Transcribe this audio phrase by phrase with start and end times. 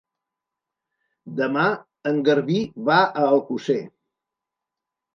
[1.41, 1.67] Demà
[2.13, 2.59] en Garbí
[2.91, 3.81] va a Alcosser.